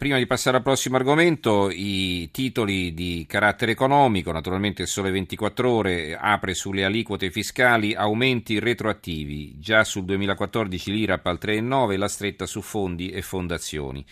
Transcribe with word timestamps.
Prima 0.00 0.16
di 0.16 0.26
passare 0.26 0.56
al 0.56 0.62
prossimo 0.62 0.96
argomento, 0.96 1.68
i 1.70 2.30
titoli 2.32 2.94
di 2.94 3.26
carattere 3.28 3.72
economico, 3.72 4.32
naturalmente 4.32 4.86
Sole 4.86 5.10
24 5.10 5.70
Ore 5.70 6.16
apre 6.18 6.54
sulle 6.54 6.84
aliquote 6.86 7.30
fiscali, 7.30 7.94
aumenti 7.94 8.58
retroattivi, 8.58 9.58
già 9.58 9.84
sul 9.84 10.06
2014 10.06 10.90
l'IRAP 10.90 11.26
al 11.26 11.38
3,9 11.38 11.92
e 11.92 11.96
la 11.98 12.08
stretta 12.08 12.46
su 12.46 12.62
fondi 12.62 13.10
e 13.10 13.20
fondazioni. 13.20 14.02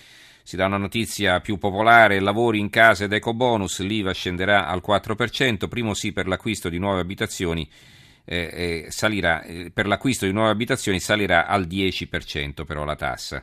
Si 0.43 0.57
dà 0.57 0.67
una 0.67 0.77
notizia 0.77 1.41
più 1.41 1.57
popolare, 1.57 2.21
lavori 2.21 2.59
in 2.59 2.69
casa 2.69 3.05
ed 3.05 3.15
ecobonus, 3.15 3.81
l'IVA 3.81 4.13
scenderà 4.13 4.67
al 4.67 4.83
4%, 4.87 5.69
primo 5.69 5.95
sì 5.95 6.13
per 6.13 6.29
l'acquisto 6.29 6.69
di 6.69 6.77
nuove 6.77 7.01
abitazioni, 7.01 7.67
eh, 8.27 8.85
eh, 8.85 8.91
salirà, 8.91 9.41
eh, 9.41 9.71
per 9.73 9.87
l'acquisto 9.87 10.27
di 10.27 10.33
nuove 10.33 10.51
abitazioni 10.51 11.01
salirà 11.01 11.47
al 11.47 11.67
10% 11.67 12.67
però 12.67 12.85
la 12.85 12.95
tassa. 12.95 13.43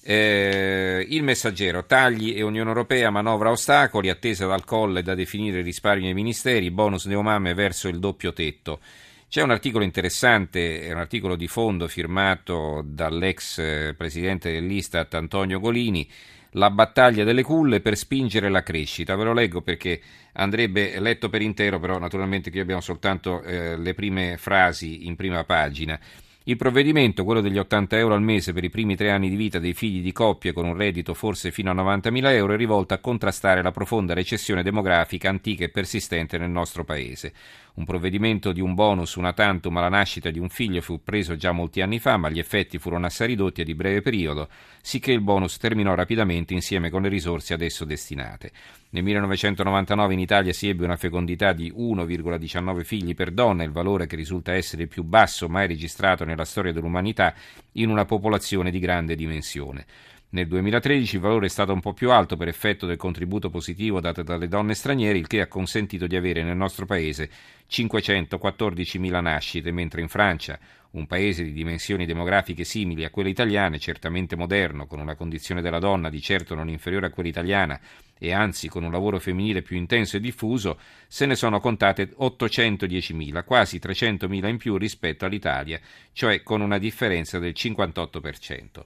Eh, 0.00 1.06
il 1.08 1.22
messaggero, 1.22 1.84
tagli 1.84 2.34
e 2.36 2.42
Unione 2.42 2.68
Europea, 2.68 3.10
manovra 3.10 3.50
ostacoli, 3.50 4.08
attesa 4.08 4.46
dal 4.46 4.64
colle 4.64 5.02
da 5.02 5.14
definire 5.14 5.60
risparmi 5.60 6.06
ai 6.06 6.14
ministeri, 6.14 6.70
bonus 6.70 7.06
neomamme 7.06 7.54
verso 7.54 7.88
il 7.88 7.98
doppio 7.98 8.32
tetto. 8.32 8.80
C'è 9.28 9.42
un 9.42 9.50
articolo 9.50 9.84
interessante, 9.84 10.80
è 10.80 10.92
un 10.92 10.98
articolo 11.00 11.36
di 11.36 11.48
fondo 11.48 11.86
firmato 11.86 12.82
dall'ex 12.82 13.58
eh, 13.58 13.94
presidente 13.94 14.50
dell'Istat 14.50 15.12
Antonio 15.12 15.60
Golini, 15.60 16.08
la 16.52 16.70
battaglia 16.70 17.24
delle 17.24 17.42
culle 17.42 17.80
per 17.80 17.94
spingere 17.94 18.48
la 18.48 18.62
crescita. 18.62 19.16
Ve 19.16 19.24
lo 19.24 19.34
leggo 19.34 19.60
perché 19.60 20.00
andrebbe 20.32 20.98
letto 20.98 21.28
per 21.28 21.42
intero, 21.42 21.78
però 21.78 21.98
naturalmente 21.98 22.50
qui 22.50 22.60
abbiamo 22.60 22.80
soltanto 22.80 23.42
eh, 23.42 23.76
le 23.76 23.92
prime 23.92 24.38
frasi 24.38 25.06
in 25.06 25.14
prima 25.16 25.44
pagina. 25.44 26.00
Il 26.48 26.56
provvedimento, 26.56 27.24
quello 27.24 27.42
degli 27.42 27.58
80 27.58 27.98
euro 27.98 28.14
al 28.14 28.22
mese 28.22 28.54
per 28.54 28.64
i 28.64 28.70
primi 28.70 28.96
tre 28.96 29.10
anni 29.10 29.28
di 29.28 29.36
vita 29.36 29.58
dei 29.58 29.74
figli 29.74 30.00
di 30.00 30.12
coppie 30.12 30.54
con 30.54 30.64
un 30.64 30.78
reddito 30.78 31.12
forse 31.12 31.50
fino 31.50 31.70
a 31.70 31.74
90.000 31.74 32.32
euro, 32.32 32.54
è 32.54 32.56
rivolto 32.56 32.94
a 32.94 32.98
contrastare 33.00 33.60
la 33.60 33.70
profonda 33.70 34.14
recessione 34.14 34.62
demografica 34.62 35.28
antica 35.28 35.64
e 35.64 35.68
persistente 35.68 36.38
nel 36.38 36.48
nostro 36.48 36.84
paese. 36.84 37.34
Un 37.78 37.84
provvedimento 37.84 38.50
di 38.50 38.60
un 38.60 38.74
bonus 38.74 39.14
una 39.14 39.32
tantum 39.32 39.76
alla 39.76 39.88
nascita 39.88 40.30
di 40.30 40.40
un 40.40 40.48
figlio 40.48 40.80
fu 40.80 41.00
preso 41.00 41.36
già 41.36 41.52
molti 41.52 41.80
anni 41.80 42.00
fa, 42.00 42.16
ma 42.16 42.28
gli 42.28 42.40
effetti 42.40 42.76
furono 42.76 43.06
assai 43.06 43.28
ridotti 43.28 43.60
e 43.60 43.64
di 43.64 43.76
breve 43.76 44.02
periodo, 44.02 44.48
sicché 44.82 45.12
il 45.12 45.20
bonus 45.20 45.58
terminò 45.58 45.94
rapidamente 45.94 46.54
insieme 46.54 46.90
con 46.90 47.02
le 47.02 47.08
risorse 47.08 47.54
ad 47.54 47.62
esso 47.62 47.84
destinate. 47.84 48.50
Nel 48.90 49.04
1999 49.04 50.12
in 50.12 50.18
Italia 50.18 50.52
si 50.52 50.68
ebbe 50.68 50.86
una 50.86 50.96
fecondità 50.96 51.52
di 51.52 51.72
1,19 51.72 52.82
figli 52.82 53.14
per 53.14 53.30
donna, 53.30 53.62
il 53.62 53.70
valore 53.70 54.08
che 54.08 54.16
risulta 54.16 54.54
essere 54.54 54.82
il 54.82 54.88
più 54.88 55.04
basso 55.04 55.48
mai 55.48 55.68
registrato 55.68 56.24
nella 56.24 56.44
storia 56.44 56.72
dell'umanità 56.72 57.32
in 57.74 57.90
una 57.90 58.04
popolazione 58.04 58.72
di 58.72 58.80
grande 58.80 59.14
dimensione. 59.14 59.86
Nel 60.30 60.46
2013 60.46 61.14
il 61.14 61.22
valore 61.22 61.46
è 61.46 61.48
stato 61.48 61.72
un 61.72 61.80
po' 61.80 61.94
più 61.94 62.10
alto 62.10 62.36
per 62.36 62.48
effetto 62.48 62.84
del 62.84 62.98
contributo 62.98 63.48
positivo 63.48 63.98
dato 63.98 64.22
dalle 64.22 64.46
donne 64.46 64.74
straniere, 64.74 65.16
il 65.16 65.26
che 65.26 65.40
ha 65.40 65.46
consentito 65.46 66.06
di 66.06 66.16
avere 66.16 66.42
nel 66.42 66.56
nostro 66.56 66.84
paese 66.84 67.30
514.000 67.70 69.20
nascite, 69.20 69.70
mentre 69.70 70.00
in 70.00 70.08
Francia, 70.08 70.58
un 70.90 71.06
paese 71.06 71.44
di 71.44 71.52
dimensioni 71.52 72.06
demografiche 72.06 72.64
simili 72.64 73.04
a 73.04 73.10
quelle 73.10 73.28
italiane, 73.28 73.78
certamente 73.78 74.36
moderno, 74.36 74.86
con 74.86 75.00
una 75.00 75.14
condizione 75.14 75.60
della 75.60 75.78
donna 75.78 76.08
di 76.08 76.20
certo 76.20 76.54
non 76.54 76.68
inferiore 76.68 77.06
a 77.06 77.10
quella 77.10 77.28
italiana 77.28 77.78
e 78.18 78.32
anzi 78.32 78.68
con 78.68 78.84
un 78.84 78.90
lavoro 78.90 79.18
femminile 79.18 79.62
più 79.62 79.76
intenso 79.76 80.16
e 80.16 80.20
diffuso, 80.20 80.78
se 81.06 81.26
ne 81.26 81.36
sono 81.36 81.60
contate 81.60 82.14
810.000, 82.18 83.44
quasi 83.44 83.78
300.000 83.78 84.48
in 84.48 84.56
più 84.56 84.76
rispetto 84.76 85.24
all'Italia, 85.24 85.78
cioè 86.12 86.42
con 86.42 86.60
una 86.60 86.78
differenza 86.78 87.38
del 87.38 87.54
58%. 87.56 88.84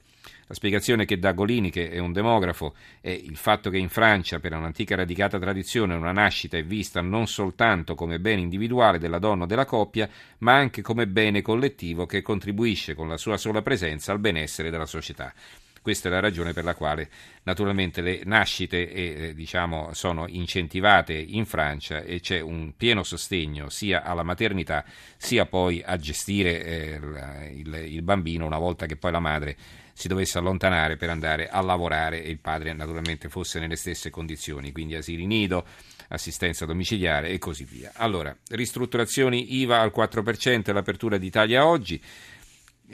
La 0.52 0.54
spiegazione 0.54 1.06
che 1.06 1.18
dà 1.18 1.32
Golini, 1.32 1.70
che 1.70 1.88
è 1.88 1.98
un 1.98 2.12
demografo, 2.12 2.74
è 3.00 3.08
il 3.08 3.36
fatto 3.36 3.70
che 3.70 3.78
in 3.78 3.88
Francia, 3.88 4.38
per 4.38 4.52
un'antica 4.52 4.96
radicata 4.96 5.38
tradizione, 5.38 5.94
una 5.94 6.12
nascita 6.12 6.58
è 6.58 6.64
vista 6.64 7.00
non 7.00 7.26
soltanto 7.26 7.94
come 7.94 8.20
bene 8.20 8.42
individuale 8.42 8.71
della 8.98 9.18
donna 9.18 9.44
o 9.44 9.46
della 9.46 9.64
coppia, 9.64 10.08
ma 10.38 10.54
anche 10.54 10.82
come 10.82 11.06
bene 11.06 11.42
collettivo 11.42 12.06
che 12.06 12.22
contribuisce 12.22 12.94
con 12.94 13.08
la 13.08 13.16
sua 13.16 13.36
sola 13.36 13.62
presenza 13.62 14.12
al 14.12 14.18
benessere 14.18 14.70
della 14.70 14.86
società. 14.86 15.32
Questa 15.82 16.08
è 16.08 16.12
la 16.12 16.20
ragione 16.20 16.52
per 16.52 16.62
la 16.62 16.76
quale 16.76 17.10
naturalmente 17.42 18.02
le 18.02 18.20
nascite 18.24 18.88
eh, 18.88 19.34
diciamo, 19.34 19.92
sono 19.94 20.28
incentivate 20.28 21.12
in 21.12 21.44
Francia 21.44 22.02
e 22.02 22.20
c'è 22.20 22.38
un 22.38 22.72
pieno 22.76 23.02
sostegno 23.02 23.68
sia 23.68 24.04
alla 24.04 24.22
maternità 24.22 24.84
sia 25.16 25.44
poi 25.44 25.82
a 25.84 25.96
gestire 25.96 26.64
eh, 26.64 27.52
il, 27.52 27.84
il 27.88 28.02
bambino 28.02 28.46
una 28.46 28.58
volta 28.58 28.86
che 28.86 28.94
poi 28.94 29.10
la 29.10 29.18
madre 29.18 29.56
si 29.92 30.08
dovesse 30.08 30.38
allontanare 30.38 30.96
per 30.96 31.10
andare 31.10 31.48
a 31.48 31.60
lavorare 31.60 32.22
e 32.22 32.30
il 32.30 32.38
padre 32.38 32.72
naturalmente 32.72 33.28
fosse 33.28 33.58
nelle 33.58 33.76
stesse 33.76 34.10
condizioni, 34.10 34.72
quindi 34.72 34.94
asili 34.94 35.26
nido, 35.26 35.66
assistenza 36.08 36.64
domiciliare 36.64 37.30
e 37.30 37.38
così 37.38 37.64
via. 37.64 37.92
Allora, 37.96 38.34
ristrutturazioni 38.50 39.56
IVA 39.56 39.80
al 39.80 39.92
4% 39.94 40.70
e 40.70 40.72
l'apertura 40.72 41.18
d'Italia 41.18 41.66
oggi. 41.66 42.00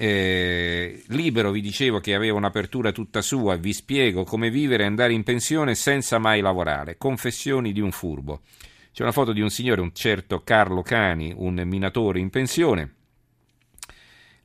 Eh, 0.00 1.02
libero 1.08 1.50
vi 1.50 1.60
dicevo 1.60 1.98
che 1.98 2.14
aveva 2.14 2.36
un'apertura 2.36 2.92
tutta 2.92 3.20
sua, 3.20 3.56
vi 3.56 3.72
spiego 3.72 4.22
come 4.22 4.48
vivere 4.48 4.84
e 4.84 4.86
andare 4.86 5.12
in 5.12 5.24
pensione 5.24 5.74
senza 5.74 6.18
mai 6.18 6.40
lavorare. 6.40 6.96
Confessioni 6.96 7.72
di 7.72 7.80
un 7.80 7.90
furbo. 7.90 8.42
C'è 8.92 9.02
una 9.02 9.10
foto 9.10 9.32
di 9.32 9.40
un 9.40 9.50
signore, 9.50 9.80
un 9.80 9.92
certo 9.92 10.42
Carlo 10.44 10.82
Cani, 10.82 11.34
un 11.36 11.60
minatore 11.64 12.20
in 12.20 12.30
pensione 12.30 12.97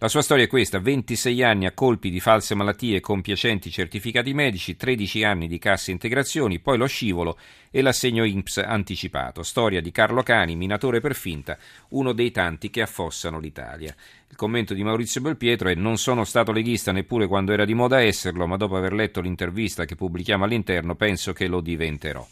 la 0.03 0.09
sua 0.09 0.21
storia 0.21 0.43
è 0.43 0.47
questa: 0.47 0.79
26 0.79 1.43
anni 1.43 1.65
a 1.65 1.71
colpi 1.71 2.09
di 2.09 2.19
false 2.19 2.55
malattie 2.55 2.99
compiacenti 2.99 3.71
certificati 3.71 4.33
medici, 4.33 4.75
13 4.75 5.23
anni 5.23 5.47
di 5.47 5.57
casse 5.59 5.91
integrazioni, 5.91 6.59
poi 6.59 6.77
lo 6.77 6.87
scivolo 6.87 7.37
e 7.71 7.81
l'assegno 7.81 8.25
INPS 8.25 8.57
anticipato. 8.57 9.43
Storia 9.43 9.79
di 9.79 9.91
Carlo 9.91 10.21
Cani, 10.21 10.57
minatore 10.57 10.99
per 10.99 11.15
finta, 11.15 11.57
uno 11.91 12.11
dei 12.11 12.31
tanti 12.31 12.69
che 12.69 12.81
affossano 12.81 13.39
l'Italia. 13.39 13.95
Il 14.29 14.35
commento 14.35 14.73
di 14.73 14.83
Maurizio 14.83 15.21
Belpietro 15.21 15.69
è: 15.69 15.75
Non 15.75 15.95
sono 15.95 16.25
stato 16.25 16.51
leghista 16.51 16.91
neppure 16.91 17.25
quando 17.25 17.53
era 17.53 17.63
di 17.63 17.73
moda 17.73 18.01
esserlo, 18.01 18.45
ma 18.45 18.57
dopo 18.57 18.75
aver 18.75 18.91
letto 18.91 19.21
l'intervista 19.21 19.85
che 19.85 19.95
pubblichiamo 19.95 20.43
all'interno 20.43 20.95
penso 20.95 21.31
che 21.31 21.47
lo 21.47 21.61
diventerò. 21.61 22.27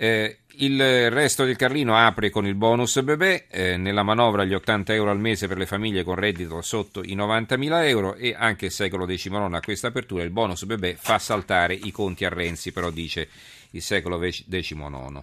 Eh, 0.00 0.38
il 0.60 1.10
resto 1.10 1.44
del 1.44 1.56
Carlino 1.56 1.96
apre 1.96 2.30
con 2.30 2.46
il 2.46 2.54
bonus 2.54 3.02
bebè, 3.02 3.46
eh, 3.50 3.76
nella 3.76 4.04
manovra 4.04 4.44
gli 4.44 4.54
80 4.54 4.94
euro 4.94 5.10
al 5.10 5.18
mese 5.18 5.48
per 5.48 5.58
le 5.58 5.66
famiglie 5.66 6.04
con 6.04 6.14
reddito 6.14 6.62
sotto 6.62 7.02
i 7.02 7.16
90.000 7.16 7.84
euro 7.88 8.14
e 8.14 8.32
anche 8.38 8.66
il 8.66 8.70
secolo 8.70 9.06
XIX 9.06 9.52
a 9.52 9.60
questa 9.60 9.88
apertura 9.88 10.22
il 10.22 10.30
bonus 10.30 10.64
bebè 10.66 10.94
fa 10.94 11.18
saltare 11.18 11.74
i 11.74 11.90
conti 11.90 12.24
a 12.24 12.28
Renzi, 12.28 12.70
però 12.70 12.90
dice 12.90 13.28
il 13.72 13.82
secolo 13.82 14.20
XIX. 14.20 15.20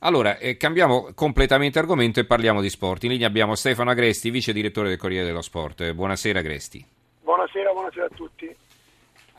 Allora, 0.00 0.36
eh, 0.36 0.58
cambiamo 0.58 1.08
completamente 1.14 1.78
argomento 1.78 2.20
e 2.20 2.26
parliamo 2.26 2.60
di 2.60 2.68
sport. 2.68 3.04
In 3.04 3.12
linea 3.12 3.26
abbiamo 3.26 3.54
Stefano 3.54 3.90
Agresti, 3.90 4.28
vice 4.28 4.52
direttore 4.52 4.90
del 4.90 4.98
Corriere 4.98 5.24
dello 5.24 5.40
Sport. 5.40 5.90
Buonasera 5.92 6.40
Agresti. 6.40 6.84
Buonasera, 7.22 7.72
buonasera 7.72 8.04
a 8.04 8.10
tutti. 8.14 8.56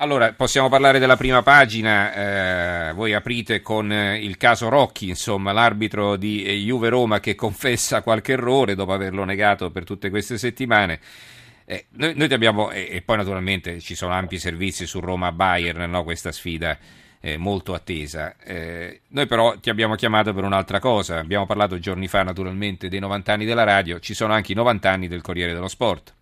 Allora, 0.02 0.32
possiamo 0.32 0.70
parlare 0.70 0.98
della 0.98 1.18
prima 1.18 1.44
pagina, 1.44 2.14
eh, 2.90 2.94
voi 2.94 3.14
aprite 3.14 3.60
con 3.60 3.92
eh, 3.92 4.18
il 4.24 4.38
caso 4.38 4.70
Rocchi, 4.70 5.10
insomma, 5.10 5.52
l'arbitro 5.52 6.16
di 6.16 6.42
eh, 6.42 6.54
Juve-Roma 6.54 7.20
che 7.20 7.36
confessa 7.36 8.02
qualche 8.02 8.32
errore 8.32 8.76
dopo 8.76 8.94
averlo 8.94 9.26
negato 9.26 9.72
per 9.72 9.84
tutte 9.84 10.10
queste 10.10 10.38
settimane. 10.38 11.02
Eh, 11.66 11.88
noi, 11.98 12.14
noi 12.16 12.32
abbiamo, 12.32 12.72
e, 12.72 12.88
e, 12.90 13.02
poi 13.02 13.18
naturalmente 13.18 13.82
ci 13.82 13.94
sono 13.94 14.14
ampi 14.14 14.40
servizi 14.40 14.86
su 14.86 15.02
Roma-Bayern, 15.02 15.90
no? 15.90 16.06
questa 16.06 16.32
sfida 16.32 16.78
eh, 17.20 17.36
molto 17.36 17.74
attesa. 17.74 18.38
Eh, 18.38 19.02
noi 19.10 19.28
però 19.28 19.58
ti 19.60 19.70
abbiamo 19.70 19.96
chiamato 19.96 20.34
per 20.34 20.46
un'altra 20.46 20.80
cosa, 20.80 21.20
abbiamo 21.20 21.46
parlato 21.46 21.78
giorni 21.78 22.08
fa 22.08 22.24
naturalmente 22.24 22.88
dei 22.88 23.02
90 23.02 23.34
anni 23.34 23.44
della 23.44 23.66
radio, 23.66 24.00
ci 24.00 24.14
sono 24.14 24.32
anche 24.32 24.54
i 24.54 24.56
90 24.56 24.90
anni 24.90 25.10
del 25.10 25.22
Corriere 25.22 25.52
dello 25.52 25.68
Sport 25.68 26.14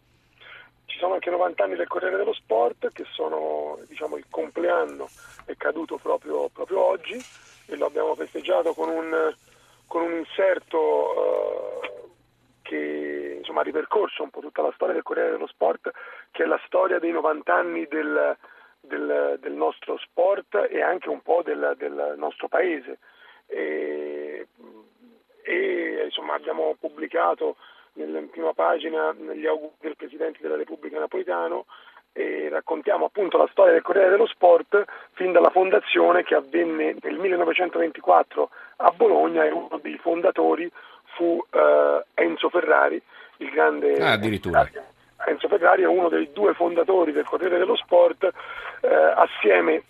sono 1.07 1.13
anche 1.13 1.29
90 1.29 1.63
anni 1.63 1.75
del 1.75 1.87
Corriere 1.87 2.17
dello 2.17 2.33
Sport 2.33 2.91
che 2.91 3.05
sono 3.11 3.79
diciamo, 3.87 4.17
il 4.17 4.25
compleanno 4.29 5.07
è 5.45 5.55
caduto 5.55 5.97
proprio, 5.97 6.49
proprio, 6.49 6.81
oggi 6.81 7.17
e 7.67 7.77
lo 7.77 7.85
abbiamo 7.85 8.13
festeggiato 8.15 8.73
con 8.73 8.89
un, 8.89 9.33
con 9.87 10.01
un 10.01 10.17
inserto 10.17 10.77
uh, 10.77 12.09
che 12.61 13.35
insomma, 13.37 13.61
ha 13.61 13.63
ripercorso 13.63 14.23
un 14.23 14.29
po' 14.31 14.41
tutta 14.41 14.61
la 14.61 14.71
storia 14.75 14.95
del 14.95 15.03
Corriere 15.03 15.31
dello 15.31 15.47
Sport 15.47 15.91
che 16.31 16.43
è 16.43 16.45
la 16.45 16.59
storia 16.65 16.99
dei 16.99 17.11
90 17.11 17.53
anni 17.53 17.87
del, 17.87 18.35
del, 18.81 19.37
del 19.39 19.53
nostro 19.53 19.97
sport 19.99 20.67
e 20.69 20.81
anche 20.81 21.07
un 21.07 21.21
po' 21.21 21.41
del, 21.41 21.73
del 21.77 22.15
nostro 22.17 22.49
paese. 22.49 22.99
E, 23.45 24.47
e 25.43 26.01
insomma, 26.03 26.33
abbiamo 26.33 26.75
pubblicato 26.77 27.55
nella 27.97 28.21
prima 28.29 28.53
pagina 28.53 29.13
negli 29.17 29.45
auguri 29.45 29.73
del 29.79 29.95
Presidente 30.17 30.39
della 30.41 30.55
Repubblica 30.55 30.99
Napolitano 30.99 31.65
e 32.11 32.49
raccontiamo 32.49 33.05
appunto 33.05 33.37
la 33.37 33.47
storia 33.51 33.73
del 33.73 33.83
Corriere 33.83 34.09
dello 34.09 34.25
Sport 34.25 34.83
fin 35.13 35.31
dalla 35.31 35.51
fondazione 35.51 36.23
che 36.23 36.33
avvenne 36.33 36.95
nel 36.99 37.17
1924 37.17 38.49
a 38.77 38.91
Bologna 38.95 39.45
e 39.45 39.51
uno 39.51 39.79
dei 39.81 39.97
fondatori 39.99 40.69
fu 41.15 41.43
eh, 41.51 42.03
Enzo 42.15 42.49
Ferrari, 42.49 42.99
il 43.37 43.49
grande 43.49 43.93
ah, 43.97 44.13
addirittura. 44.13 44.67
Enzo 45.27 45.47
Ferrari 45.47 45.83
è 45.83 45.87
uno 45.87 46.09
dei 46.09 46.31
due 46.33 46.53
fondatori 46.55 47.11
del 47.11 47.25
Corriere 47.25 47.59
dello 47.59 47.75
Sport, 47.75 48.23
eh, 48.81 48.87
assieme 48.87 49.83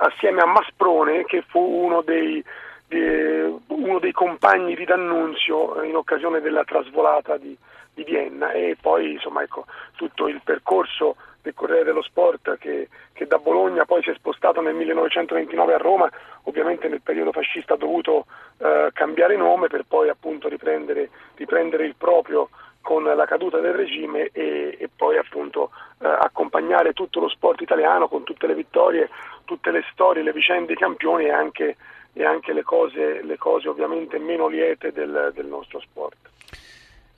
assieme 0.00 0.40
a 0.40 0.46
Masprone 0.46 1.24
che 1.24 1.42
fu 1.48 1.58
uno 1.58 2.02
dei, 2.02 2.44
di, 2.88 3.60
uno 3.66 3.98
dei 3.98 4.12
compagni 4.12 4.74
di 4.74 4.84
D'Annunzio 4.84 5.82
in 5.82 5.94
occasione 5.94 6.40
della 6.40 6.64
trasvolata 6.64 7.36
di, 7.36 7.56
di 7.94 8.04
Vienna. 8.04 8.52
E 8.52 8.76
poi 8.80 9.12
insomma 9.12 9.42
ecco 9.42 9.66
tutto 9.96 10.26
il 10.26 10.40
percorso 10.42 11.16
del 11.42 11.54
Corriere 11.54 11.84
dello 11.84 12.02
Sport 12.02 12.58
che, 12.58 12.88
che, 13.12 13.26
da 13.26 13.38
Bologna 13.38 13.84
poi 13.84 14.02
si 14.02 14.10
è 14.10 14.14
spostato 14.14 14.60
nel 14.60 14.74
1929 14.74 15.74
a 15.74 15.78
Roma, 15.78 16.10
ovviamente 16.44 16.88
nel 16.88 17.00
periodo 17.00 17.32
fascista 17.32 17.74
ha 17.74 17.78
dovuto 17.78 18.26
eh, 18.58 18.90
cambiare 18.92 19.36
nome 19.36 19.68
per 19.68 19.84
poi 19.86 20.08
appunto 20.08 20.48
riprendere, 20.48 21.10
riprendere, 21.36 21.86
il 21.86 21.94
proprio 21.96 22.48
con 22.80 23.04
la 23.04 23.26
caduta 23.26 23.60
del 23.60 23.74
regime 23.74 24.30
e, 24.32 24.76
e 24.78 24.88
poi 24.94 25.18
appunto 25.18 25.70
eh, 26.00 26.06
accompagnare 26.06 26.92
tutto 26.92 27.20
lo 27.20 27.28
sport 27.28 27.60
italiano 27.60 28.08
con 28.08 28.24
tutte 28.24 28.46
le 28.46 28.54
vittorie, 28.54 29.08
tutte 29.44 29.70
le 29.70 29.84
storie, 29.92 30.22
le 30.22 30.32
vicende, 30.32 30.72
i 30.72 30.76
campioni 30.76 31.26
e 31.26 31.30
anche, 31.30 31.76
e 32.18 32.24
anche 32.24 32.52
le, 32.52 32.64
cose, 32.64 33.22
le, 33.22 33.38
cose, 33.38 33.68
ovviamente 33.68 34.18
meno 34.18 34.48
liete 34.48 34.90
del, 34.90 35.30
del 35.34 35.46
nostro 35.46 35.78
sport. 35.78 36.16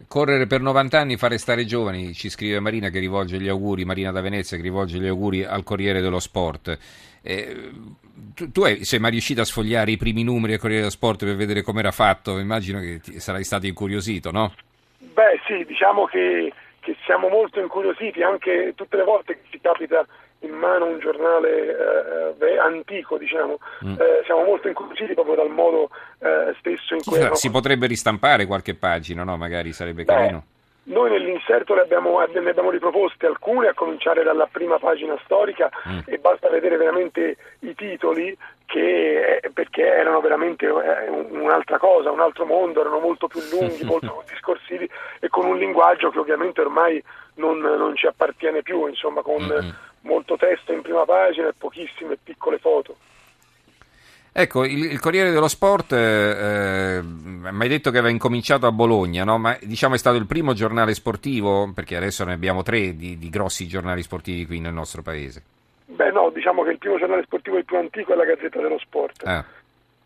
Correre 0.06 0.46
per 0.46 0.60
90 0.60 0.98
anni 0.98 1.16
fa 1.16 1.28
restare 1.28 1.64
giovani, 1.64 2.12
ci 2.12 2.28
scrive 2.28 2.60
Marina 2.60 2.90
che 2.90 2.98
rivolge 2.98 3.38
gli 3.38 3.48
auguri, 3.48 3.86
Marina 3.86 4.10
da 4.10 4.20
Venezia 4.20 4.58
che 4.58 4.62
rivolge 4.62 4.98
gli 4.98 5.06
auguri 5.06 5.42
al 5.42 5.62
Corriere 5.62 6.02
dello 6.02 6.20
Sport. 6.20 6.78
Eh, 7.22 7.70
tu, 8.34 8.50
tu 8.50 8.62
sei 8.82 8.98
mai 8.98 9.12
riuscito 9.12 9.40
a 9.40 9.44
sfogliare 9.44 9.90
i 9.90 9.96
primi 9.96 10.22
numeri 10.22 10.52
del 10.52 10.60
Corriere 10.60 10.82
dello 10.82 10.92
Sport 10.92 11.24
per 11.24 11.36
vedere 11.36 11.62
come 11.62 11.80
era 11.80 11.92
fatto? 11.92 12.38
Immagino 12.38 12.80
che 12.80 13.00
ti, 13.00 13.20
sarai 13.20 13.44
stato 13.44 13.66
incuriosito, 13.66 14.30
no? 14.30 14.52
Beh 14.98 15.40
sì, 15.46 15.64
diciamo 15.64 16.04
che, 16.04 16.52
che 16.80 16.96
siamo 17.06 17.28
molto 17.28 17.58
incuriositi 17.58 18.22
anche 18.22 18.74
tutte 18.74 18.96
le 18.96 19.04
volte 19.04 19.34
che 19.34 19.48
ci 19.48 19.60
capita 19.60 20.06
in 20.40 20.52
mano 20.52 20.86
un 20.86 20.98
giornale 20.98 21.76
eh, 22.38 22.58
antico, 22.58 23.18
diciamo. 23.18 23.58
Mm. 23.84 23.94
Eh, 23.94 24.22
siamo 24.24 24.44
molto 24.44 24.68
incuriositi 24.68 25.14
proprio 25.14 25.36
dal 25.36 25.50
modo 25.50 25.90
eh, 26.18 26.54
stesso 26.58 26.94
in 26.94 27.02
cui... 27.02 27.28
Si 27.36 27.50
potrebbe 27.50 27.86
ristampare 27.86 28.46
qualche 28.46 28.74
pagina, 28.74 29.24
no? 29.24 29.36
Magari 29.36 29.72
sarebbe 29.72 30.04
Beh, 30.04 30.12
carino. 30.12 30.44
Noi 30.90 31.10
nell'inserto 31.10 31.74
ne 31.74 31.82
abbiamo, 31.82 32.18
ne 32.18 32.50
abbiamo, 32.50 32.70
riproposte 32.70 33.26
alcune, 33.26 33.68
a 33.68 33.74
cominciare 33.74 34.22
dalla 34.22 34.46
prima 34.50 34.78
pagina 34.78 35.16
storica 35.24 35.70
mm. 35.88 36.00
e 36.06 36.18
basta 36.18 36.48
vedere 36.48 36.76
veramente 36.76 37.36
i 37.60 37.74
titoli 37.74 38.36
che, 38.66 39.40
eh, 39.40 39.50
perché 39.50 39.86
erano 39.86 40.20
veramente 40.20 40.66
eh, 40.66 41.08
un'altra 41.08 41.78
cosa, 41.78 42.10
un 42.10 42.20
altro 42.20 42.44
mondo, 42.44 42.80
erano 42.80 42.98
molto 42.98 43.28
più 43.28 43.40
lunghi, 43.50 43.82
molto 43.86 44.22
più 44.24 44.34
discorsivi 44.34 44.88
e 45.20 45.28
con 45.28 45.46
un 45.46 45.58
linguaggio 45.58 46.10
che 46.10 46.18
ovviamente 46.18 46.60
ormai 46.60 47.02
non, 47.34 47.58
non 47.58 47.94
ci 47.96 48.06
appartiene 48.06 48.62
più, 48.62 48.86
insomma 48.86 49.22
con... 49.22 49.42
Mm-hmm 49.42 49.88
molto 50.02 50.36
testo 50.36 50.72
in 50.72 50.82
prima 50.82 51.04
pagina 51.04 51.48
e 51.48 51.54
pochissime 51.56 52.16
piccole 52.16 52.58
foto. 52.58 52.96
Ecco, 54.32 54.64
il, 54.64 54.84
il 54.84 55.00
Corriere 55.00 55.32
dello 55.32 55.48
Sport, 55.48 55.92
eh, 55.92 56.98
eh, 56.98 57.02
mi 57.02 57.62
hai 57.62 57.68
detto 57.68 57.90
che 57.90 57.98
aveva 57.98 58.12
incominciato 58.12 58.66
a 58.66 58.72
Bologna, 58.72 59.24
no? 59.24 59.38
ma 59.38 59.58
diciamo 59.60 59.96
è 59.96 59.98
stato 59.98 60.16
il 60.16 60.26
primo 60.26 60.52
giornale 60.52 60.94
sportivo, 60.94 61.72
perché 61.74 61.96
adesso 61.96 62.24
ne 62.24 62.34
abbiamo 62.34 62.62
tre 62.62 62.94
di, 62.94 63.18
di, 63.18 63.28
grossi 63.28 63.66
giornali 63.66 64.02
sportivi 64.02 64.46
qui 64.46 64.60
nel 64.60 64.72
nostro 64.72 65.02
paese. 65.02 65.42
Beh 65.86 66.12
no, 66.12 66.30
diciamo 66.30 66.62
che 66.62 66.70
il 66.70 66.78
primo 66.78 66.96
giornale 66.96 67.24
sportivo 67.24 67.56
il 67.56 67.64
più 67.64 67.76
antico 67.76 68.12
è 68.12 68.16
la 68.16 68.24
Gazzetta 68.24 68.60
dello 68.60 68.78
Sport 68.78 69.26
ah. 69.26 69.44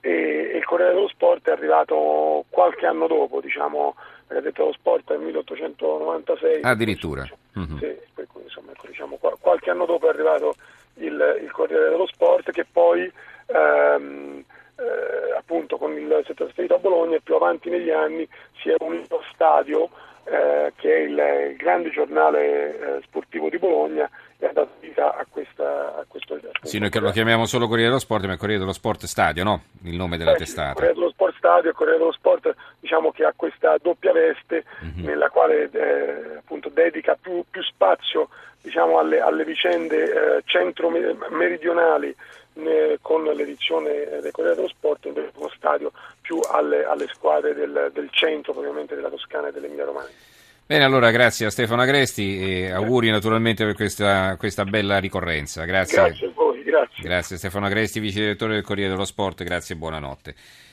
e, 0.01 0.11
e, 0.11 0.57
il 0.57 0.65
Corriere 0.65 0.95
dello 0.95 1.09
Sport 1.09 1.49
è 1.49 1.53
arrivato 1.53 2.47
qualche 2.49 2.87
anno 2.87 3.07
dopo, 3.07 3.43
diciamo, 3.43 3.95
la 4.29 4.37
Gazzetta 4.37 4.63
dello 4.63 4.73
Sport 4.73 5.13
è 5.13 5.19
1896. 5.19 6.61
Addirittura. 6.63 7.29
Mm-hmm. 7.59 7.77
Sì, 7.77 7.95
insomma, 8.43 8.73
ecco, 8.73 8.87
diciamo, 8.87 9.19
qualche 9.39 9.69
anno 9.69 9.85
dopo 9.85 10.07
è 10.07 10.09
arrivato 10.09 10.55
il, 10.95 11.41
il 11.43 11.51
Corriere 11.51 11.91
dello 11.91 12.07
Sport 12.07 12.53
che 12.53 12.65
poi 12.65 13.13
ehm, 13.47 14.45
eh, 14.77 15.37
appunto 15.37 15.77
con 15.77 15.93
il 15.93 16.23
si 16.25 16.33
è 16.33 16.35
trasferito 16.35 16.75
a 16.75 16.79
Bologna 16.79 17.17
e 17.17 17.21
più 17.21 17.35
avanti 17.35 17.71
negli 17.71 17.91
anni 17.91 18.27
si 18.61 18.71
è 18.71 18.75
unito 18.81 19.23
Stadio 19.33 19.91
eh, 20.25 20.73
che 20.77 20.95
è 20.95 20.99
il, 21.01 21.51
il 21.51 21.57
grande 21.57 21.91
giornale 21.91 22.97
eh, 22.97 23.03
sportivo 23.03 23.49
di 23.51 23.59
Bologna 23.59 24.09
e 24.39 24.47
ha 24.47 24.53
dato 24.53 24.73
vita 24.81 25.17
a, 25.17 25.27
questa, 25.29 25.97
a 25.97 26.05
questo 26.09 26.39
Sì, 26.63 26.79
noi 26.79 26.91
lo 26.93 27.11
chiamiamo 27.11 27.45
solo 27.47 27.67
Corriere 27.67 27.89
dello 27.89 28.01
Sport, 28.01 28.25
ma 28.25 28.33
è 28.33 28.37
Corriere 28.37 28.61
dello 28.61 28.73
Sport 28.73 29.05
Stadio, 29.05 29.45
no? 29.45 29.63
Il 29.83 29.97
nome 29.97 30.17
della 30.17 30.33
eh, 30.33 30.37
testata. 30.37 30.73
Corriere 30.73 30.95
dello 30.95 31.11
Sport 31.11 31.34
Stadio 31.45 31.71
e 31.71 31.73
Corriere 31.75 31.99
dello 31.99 32.13
Sport 32.13 32.55
diciamo 32.81 33.13
che 33.13 33.25
ha 33.25 33.35
questa 33.37 33.77
doppia 33.83 34.13
veste 34.13 34.65
mm-hmm. 34.83 35.05
nella 35.05 35.29
quale 35.29 35.69
eh, 35.71 36.37
appunto 36.39 36.71
dedica 36.71 37.19
più, 37.21 37.45
più 37.51 37.63
spazio 37.63 38.31
diciamo, 38.63 38.99
alle, 38.99 39.21
alle, 39.21 39.45
vicende 39.45 40.05
eh, 40.05 40.43
centro-meridionali 40.47 42.17
eh, 42.55 42.99
con 43.03 43.25
l'edizione 43.25 44.21
del 44.23 44.31
Corriere 44.31 44.57
dello 44.57 44.69
Sport 44.69 45.05
invece 45.05 45.33
uno 45.37 45.51
stadio 45.55 45.93
più 46.23 46.41
alle, 46.51 46.85
alle 46.85 47.09
squadre 47.13 47.53
del, 47.53 47.91
del 47.93 48.09
centro, 48.11 48.57
ovviamente 48.57 48.95
della 48.95 49.11
Toscana 49.11 49.49
e 49.49 49.53
dell'Emilia 49.53 49.85
Romagna. 49.85 50.33
Bene, 50.67 50.83
allora 50.83 51.11
grazie 51.11 51.45
a 51.45 51.51
Stefano 51.51 51.83
Agresti 51.83 52.41
e 52.41 52.71
auguri 52.71 53.11
naturalmente 53.11 53.67
per 53.67 53.75
questa, 53.75 54.37
questa 54.39 54.65
bella 54.65 54.97
ricorrenza. 54.97 55.67
Grazie. 55.67 55.99
Grazie 55.99 56.27
a 56.29 56.31
voi, 56.35 56.63
grazie. 56.63 57.03
Grazie 57.03 57.37
Stefano 57.37 57.67
Agresti, 57.67 58.01
vice 58.01 58.21
direttore 58.21 58.55
del 58.55 58.63
Corriere 58.63 58.93
dello 58.93 59.05
Sport, 59.05 59.43
grazie 59.43 59.75
e 59.75 59.79
buonanotte. 59.79 60.35